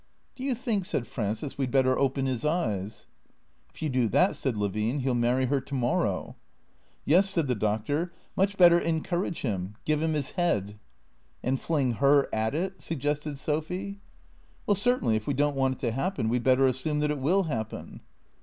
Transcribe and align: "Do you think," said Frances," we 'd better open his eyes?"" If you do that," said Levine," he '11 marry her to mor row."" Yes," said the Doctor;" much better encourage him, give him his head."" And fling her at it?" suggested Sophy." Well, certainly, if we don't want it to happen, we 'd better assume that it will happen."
"Do 0.35 0.43
you 0.43 0.55
think," 0.55 0.85
said 0.85 1.05
Frances," 1.05 1.55
we 1.59 1.67
'd 1.67 1.71
better 1.71 1.95
open 1.95 2.25
his 2.25 2.43
eyes?"" 2.43 3.05
If 3.71 3.83
you 3.83 3.89
do 3.89 4.07
that," 4.07 4.35
said 4.35 4.57
Levine," 4.57 4.97
he 5.01 5.05
'11 5.05 5.21
marry 5.21 5.45
her 5.45 5.61
to 5.61 5.75
mor 5.75 6.05
row."" 6.05 6.35
Yes," 7.05 7.29
said 7.29 7.47
the 7.47 7.53
Doctor;" 7.53 8.11
much 8.35 8.57
better 8.57 8.79
encourage 8.79 9.41
him, 9.41 9.75
give 9.85 10.01
him 10.01 10.13
his 10.13 10.31
head."" 10.31 10.79
And 11.43 11.61
fling 11.61 11.91
her 12.01 12.27
at 12.33 12.55
it?" 12.55 12.81
suggested 12.81 13.37
Sophy." 13.37 13.99
Well, 14.65 14.73
certainly, 14.73 15.17
if 15.17 15.27
we 15.27 15.35
don't 15.35 15.55
want 15.55 15.75
it 15.75 15.79
to 15.81 15.91
happen, 15.91 16.29
we 16.29 16.39
'd 16.39 16.43
better 16.45 16.65
assume 16.65 16.97
that 17.01 17.11
it 17.11 17.19
will 17.19 17.43
happen." 17.43 18.01